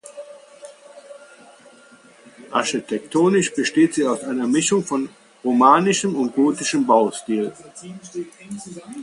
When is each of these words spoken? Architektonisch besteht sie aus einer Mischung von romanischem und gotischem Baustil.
Architektonisch 2.49 3.53
besteht 3.53 3.93
sie 3.93 4.03
aus 4.07 4.23
einer 4.23 4.47
Mischung 4.47 4.83
von 4.83 5.09
romanischem 5.43 6.15
und 6.15 6.33
gotischem 6.33 6.87
Baustil. 6.87 7.53